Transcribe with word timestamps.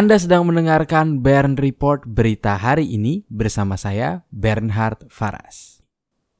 Anda 0.00 0.16
sedang 0.16 0.48
mendengarkan 0.48 1.20
Bern 1.20 1.60
Report 1.60 2.08
berita 2.08 2.56
hari 2.56 2.88
ini 2.88 3.28
bersama 3.28 3.76
saya 3.76 4.24
Bernhard 4.32 5.12
Faras. 5.12 5.84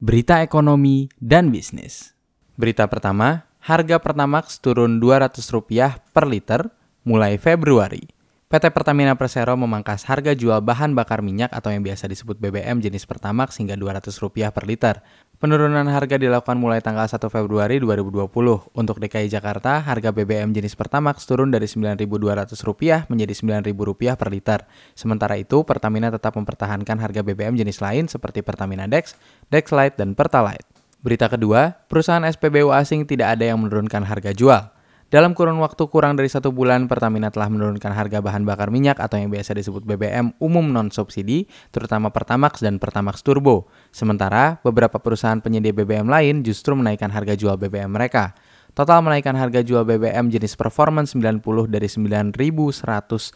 Berita 0.00 0.40
ekonomi 0.40 1.12
dan 1.20 1.52
bisnis. 1.52 2.16
Berita 2.56 2.88
pertama, 2.88 3.52
harga 3.60 4.00
Pertamax 4.00 4.64
turun 4.64 4.96
Rp200 4.96 5.92
per 6.08 6.24
liter 6.24 6.72
mulai 7.04 7.36
Februari. 7.36 8.19
PT 8.50 8.74
Pertamina 8.74 9.14
Persero 9.14 9.54
memangkas 9.54 10.02
harga 10.10 10.34
jual 10.34 10.58
bahan 10.58 10.90
bakar 10.90 11.22
minyak 11.22 11.54
atau 11.54 11.70
yang 11.70 11.86
biasa 11.86 12.10
disebut 12.10 12.34
BBM 12.42 12.82
jenis 12.82 13.06
Pertamax 13.06 13.62
hingga 13.62 13.78
Rp200 13.78 14.50
per 14.50 14.66
liter. 14.66 15.06
Penurunan 15.38 15.86
harga 15.86 16.18
dilakukan 16.18 16.58
mulai 16.58 16.82
tanggal 16.82 17.06
1 17.06 17.30
Februari 17.30 17.78
2020. 17.78 18.26
Untuk 18.74 18.98
DKI 18.98 19.30
Jakarta, 19.30 19.78
harga 19.78 20.10
BBM 20.10 20.50
jenis 20.50 20.74
Pertamax 20.74 21.30
turun 21.30 21.54
dari 21.54 21.70
Rp9.200 21.70 23.06
menjadi 23.06 23.34
Rp9.000 23.38 24.18
per 24.18 24.28
liter. 24.34 24.66
Sementara 24.98 25.38
itu, 25.38 25.62
Pertamina 25.62 26.10
tetap 26.10 26.34
mempertahankan 26.34 26.98
harga 26.98 27.22
BBM 27.22 27.54
jenis 27.54 27.78
lain 27.78 28.10
seperti 28.10 28.42
Pertamina 28.42 28.90
Dex, 28.90 29.14
Dexlite, 29.46 29.94
dan 29.94 30.18
Pertalite. 30.18 30.66
Berita 31.06 31.30
kedua, 31.30 31.86
perusahaan 31.86 32.26
SPBU 32.26 32.74
asing 32.74 33.06
tidak 33.06 33.38
ada 33.38 33.46
yang 33.46 33.62
menurunkan 33.62 34.02
harga 34.02 34.34
jual. 34.34 34.79
Dalam 35.10 35.34
kurun 35.34 35.58
waktu 35.58 35.90
kurang 35.90 36.14
dari 36.14 36.30
satu 36.30 36.54
bulan, 36.54 36.86
Pertamina 36.86 37.34
telah 37.34 37.50
menurunkan 37.50 37.90
harga 37.90 38.22
bahan 38.22 38.46
bakar 38.46 38.70
minyak 38.70 38.94
atau 39.02 39.18
yang 39.18 39.26
biasa 39.26 39.58
disebut 39.58 39.82
BBM 39.82 40.38
umum 40.38 40.62
non-subsidi, 40.70 41.50
terutama 41.74 42.14
Pertamax 42.14 42.62
dan 42.62 42.78
Pertamax 42.78 43.26
Turbo. 43.26 43.66
Sementara, 43.90 44.62
beberapa 44.62 45.02
perusahaan 45.02 45.42
penyedia 45.42 45.74
BBM 45.74 46.06
lain 46.06 46.46
justru 46.46 46.78
menaikkan 46.78 47.10
harga 47.10 47.34
jual 47.34 47.58
BBM 47.58 47.90
mereka. 47.90 48.38
Total 48.70 49.02
menaikkan 49.02 49.34
harga 49.34 49.66
jual 49.66 49.82
BBM 49.82 50.30
jenis 50.30 50.54
Performance 50.54 51.18
90 51.18 51.42
dari 51.66 51.90
Rp9.150 51.90 53.34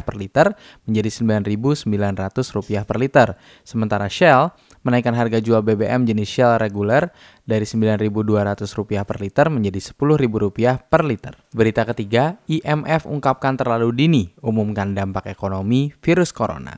per 0.00 0.14
liter 0.16 0.56
menjadi 0.88 1.08
Rp9.900 1.12 2.88
per 2.88 2.96
liter. 2.96 3.36
Sementara 3.62 4.08
Shell 4.08 4.48
menaikkan 4.80 5.12
harga 5.12 5.44
jual 5.44 5.60
BBM 5.60 6.08
jenis 6.08 6.28
Shell 6.28 6.56
reguler 6.56 7.12
dari 7.44 7.68
Rp9.200 7.68 9.04
per 9.04 9.16
liter 9.20 9.46
menjadi 9.52 9.80
Rp10.000 9.92 10.88
per 10.88 11.02
liter. 11.04 11.36
Berita 11.52 11.84
ketiga, 11.84 12.40
IMF 12.48 13.04
ungkapkan 13.04 13.60
terlalu 13.60 13.92
dini 13.92 14.32
umumkan 14.40 14.96
dampak 14.96 15.28
ekonomi 15.28 15.92
virus 16.00 16.32
corona. 16.32 16.72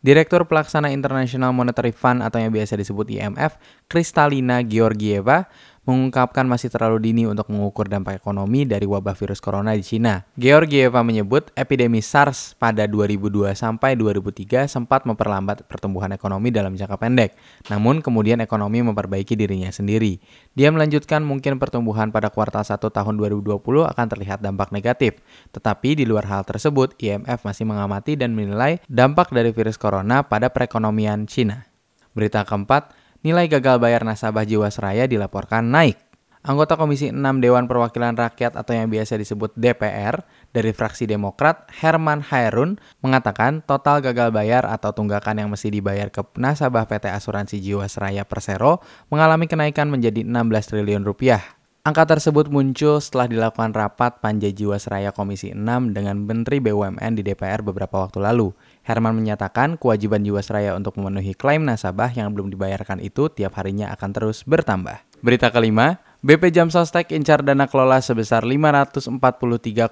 Direktur 0.00 0.48
Pelaksana 0.48 0.88
International 0.88 1.52
Monetary 1.52 1.92
Fund 1.92 2.24
atau 2.24 2.40
yang 2.40 2.48
biasa 2.48 2.72
disebut 2.72 3.12
IMF, 3.12 3.60
Kristalina 3.84 4.64
Georgieva, 4.64 5.44
mengungkapkan 5.90 6.46
masih 6.46 6.70
terlalu 6.70 7.10
dini 7.10 7.26
untuk 7.26 7.50
mengukur 7.50 7.90
dampak 7.90 8.22
ekonomi 8.22 8.62
dari 8.62 8.86
wabah 8.86 9.18
virus 9.18 9.42
corona 9.42 9.74
di 9.74 9.82
Cina. 9.82 10.22
Georgieva 10.38 11.02
menyebut 11.02 11.50
epidemi 11.58 11.98
SARS 11.98 12.54
pada 12.54 12.86
2002 12.86 13.58
sampai 13.58 13.98
2003 13.98 14.70
sempat 14.70 15.02
memperlambat 15.02 15.66
pertumbuhan 15.66 16.14
ekonomi 16.14 16.54
dalam 16.54 16.78
jangka 16.78 16.94
pendek, 16.94 17.34
namun 17.66 17.98
kemudian 17.98 18.38
ekonomi 18.38 18.78
memperbaiki 18.86 19.34
dirinya 19.34 19.74
sendiri. 19.74 20.22
Dia 20.54 20.70
melanjutkan 20.70 21.26
mungkin 21.26 21.58
pertumbuhan 21.58 22.14
pada 22.14 22.30
kuartal 22.30 22.62
1 22.62 22.78
tahun 22.78 23.14
2020 23.18 23.58
akan 23.90 24.06
terlihat 24.06 24.38
dampak 24.38 24.70
negatif, 24.70 25.18
tetapi 25.50 25.98
di 25.98 26.06
luar 26.06 26.30
hal 26.30 26.46
tersebut, 26.46 26.94
IMF 27.02 27.42
masih 27.42 27.66
mengamati 27.66 28.14
dan 28.14 28.38
menilai 28.38 28.78
dampak 28.86 29.34
dari 29.34 29.50
virus 29.50 29.74
corona 29.74 30.22
pada 30.22 30.52
perekonomian 30.54 31.26
Cina. 31.26 31.66
Berita 32.14 32.42
keempat, 32.42 32.99
nilai 33.20 33.46
gagal 33.48 33.76
bayar 33.80 34.04
nasabah 34.04 34.44
Jiwasraya 34.48 35.04
dilaporkan 35.04 35.68
naik. 35.68 36.10
Anggota 36.40 36.80
Komisi 36.80 37.12
6 37.12 37.20
Dewan 37.44 37.68
Perwakilan 37.68 38.16
Rakyat 38.16 38.56
atau 38.56 38.72
yang 38.72 38.88
biasa 38.88 39.20
disebut 39.20 39.52
DPR 39.60 40.24
dari 40.56 40.72
fraksi 40.72 41.04
Demokrat, 41.04 41.68
Herman 41.68 42.24
Hairun, 42.24 42.80
mengatakan 43.04 43.60
total 43.60 44.00
gagal 44.00 44.32
bayar 44.32 44.64
atau 44.64 44.96
tunggakan 44.96 45.36
yang 45.36 45.52
mesti 45.52 45.68
dibayar 45.68 46.08
ke 46.08 46.24
nasabah 46.40 46.88
PT 46.88 47.12
Asuransi 47.12 47.60
Jiwasraya 47.60 48.24
Persero 48.24 48.80
mengalami 49.12 49.52
kenaikan 49.52 49.92
menjadi 49.92 50.24
16 50.24 50.72
triliun 50.72 51.04
rupiah. 51.04 51.59
Angka 51.80 52.04
tersebut 52.04 52.52
muncul 52.52 53.00
setelah 53.00 53.24
dilakukan 53.24 53.72
rapat 53.72 54.20
Panja 54.20 54.52
Jiwasraya 54.52 55.16
Komisi 55.16 55.56
6 55.56 55.96
dengan 55.96 56.28
Menteri 56.28 56.60
BUMN 56.60 57.16
di 57.16 57.24
DPR 57.24 57.64
beberapa 57.64 58.04
waktu 58.04 58.20
lalu. 58.20 58.52
Herman 58.84 59.16
menyatakan 59.16 59.80
kewajiban 59.80 60.20
Jiwasraya 60.20 60.76
untuk 60.76 61.00
memenuhi 61.00 61.32
klaim 61.32 61.64
nasabah 61.64 62.12
yang 62.12 62.36
belum 62.36 62.52
dibayarkan 62.52 63.00
itu 63.00 63.32
tiap 63.32 63.56
harinya 63.56 63.88
akan 63.96 64.12
terus 64.12 64.44
bertambah. 64.44 65.00
Berita 65.24 65.48
kelima, 65.48 66.04
BP 66.20 66.52
Jam 66.52 66.68
Sostek 66.68 67.16
incar 67.16 67.40
dana 67.40 67.64
kelola 67.64 68.04
sebesar 68.04 68.44
543,6 68.44 69.88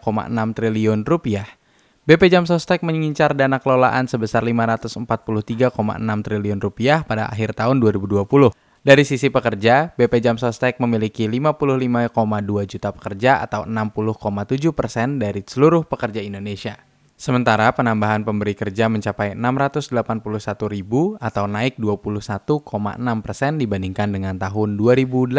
triliun 0.60 1.08
rupiah. 1.08 1.48
BP 2.04 2.28
Jam 2.28 2.44
Sostek 2.44 2.84
mengincar 2.84 3.32
dana 3.32 3.64
kelolaan 3.64 4.04
sebesar 4.12 4.44
543,6 4.44 5.72
triliun 6.04 6.60
rupiah 6.60 7.00
pada 7.08 7.32
akhir 7.32 7.56
tahun 7.56 7.80
2020. 7.80 8.67
Dari 8.88 9.04
sisi 9.04 9.28
pekerja, 9.28 9.92
BP 10.00 10.24
Jam 10.24 10.40
Sostek 10.40 10.80
memiliki 10.80 11.28
55,2 11.28 12.08
juta 12.64 12.88
pekerja 12.88 13.44
atau 13.44 13.68
60,7 13.68 14.72
persen 14.72 15.20
dari 15.20 15.44
seluruh 15.44 15.84
pekerja 15.84 16.24
Indonesia. 16.24 16.80
Sementara 17.12 17.68
penambahan 17.76 18.24
pemberi 18.24 18.56
kerja 18.56 18.88
mencapai 18.88 19.36
681 19.36 19.92
ribu 20.72 21.20
atau 21.20 21.44
naik 21.44 21.76
21,6 21.76 22.64
persen 23.20 23.60
dibandingkan 23.60 24.08
dengan 24.08 24.40
tahun 24.40 24.80
2018. 24.80 25.36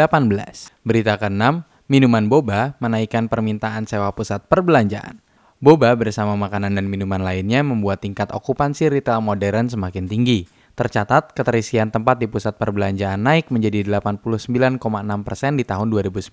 Berita 0.86 1.18
ke-6, 1.18 1.66
minuman 1.90 2.30
boba 2.30 2.78
menaikkan 2.78 3.26
permintaan 3.26 3.82
sewa 3.90 4.14
pusat 4.14 4.46
perbelanjaan. 4.46 5.18
Boba 5.58 5.90
bersama 5.98 6.38
makanan 6.38 6.78
dan 6.78 6.86
minuman 6.86 7.26
lainnya 7.26 7.66
membuat 7.66 8.06
tingkat 8.06 8.30
okupansi 8.30 8.94
retail 8.94 9.18
modern 9.18 9.66
semakin 9.66 10.06
tinggi. 10.06 10.59
Tercatat, 10.80 11.36
keterisian 11.36 11.92
tempat 11.92 12.16
di 12.16 12.24
pusat 12.24 12.56
perbelanjaan 12.56 13.20
naik 13.20 13.52
menjadi 13.52 13.84
89,6 13.84 14.80
persen 15.28 15.60
di 15.60 15.68
tahun 15.68 15.92
2019, 15.92 16.32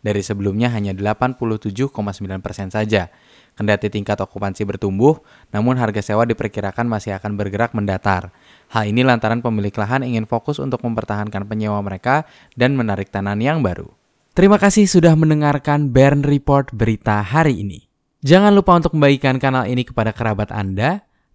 dari 0.00 0.22
sebelumnya 0.24 0.72
hanya 0.72 0.96
87,9 0.96 1.92
persen 2.40 2.72
saja. 2.72 3.12
Kendati 3.60 3.92
tingkat 3.92 4.24
okupansi 4.24 4.64
bertumbuh, 4.64 5.20
namun 5.52 5.76
harga 5.76 6.00
sewa 6.00 6.24
diperkirakan 6.24 6.88
masih 6.88 7.12
akan 7.20 7.36
bergerak 7.36 7.76
mendatar. 7.76 8.32
Hal 8.72 8.88
ini 8.88 9.04
lantaran 9.04 9.44
pemilik 9.44 9.76
lahan 9.76 10.00
ingin 10.00 10.24
fokus 10.24 10.56
untuk 10.56 10.80
mempertahankan 10.80 11.44
penyewa 11.44 11.84
mereka 11.84 12.24
dan 12.56 12.72
menarik 12.72 13.12
tanah 13.12 13.36
yang 13.36 13.60
baru. 13.60 13.92
Terima 14.32 14.56
kasih 14.56 14.88
sudah 14.88 15.12
mendengarkan 15.12 15.92
Bern 15.92 16.24
Report 16.24 16.72
berita 16.72 17.20
hari 17.20 17.60
ini. 17.60 17.84
Jangan 18.24 18.56
lupa 18.56 18.80
untuk 18.80 18.96
membagikan 18.96 19.36
kanal 19.36 19.68
ini 19.68 19.84
kepada 19.84 20.16
kerabat 20.16 20.56
Anda, 20.56 21.04